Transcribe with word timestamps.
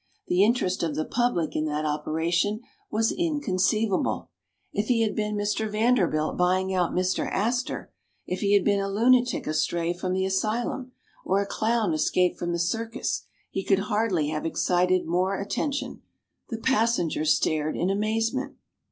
The 0.29 0.43
interest 0.43 0.81
of 0.81 0.95
the 0.95 1.05
public 1.05 1.55
in 1.55 1.65
that 1.65 1.85
operation 1.85 2.61
was 2.89 3.11
inconceivable. 3.11 4.31
If 4.73 4.87
he 4.87 5.03
had 5.03 5.15
been 5.15 5.35
Mr. 5.35 5.69
Vanderbilt 5.71 6.37
buying 6.39 6.73
out 6.73 6.91
Mr. 6.91 7.31
Astor 7.31 7.93
if 8.25 8.39
he 8.39 8.55
had 8.55 8.65
been 8.65 8.79
a 8.79 8.89
lunatic 8.89 9.45
astray 9.45 9.93
from 9.93 10.13
the 10.13 10.25
asylum, 10.25 10.91
or 11.23 11.39
a 11.39 11.45
clown 11.45 11.93
escaped 11.93 12.39
from 12.39 12.51
the 12.51 12.57
circus 12.57 13.27
he 13.51 13.63
could 13.63 13.77
hardly 13.93 14.29
have 14.29 14.43
excited 14.43 15.05
more 15.05 15.39
attention. 15.39 16.01
The 16.49 16.57
passengers 16.57 17.35
stared 17.35 17.77
in 17.77 17.91
amazement. 17.91 18.55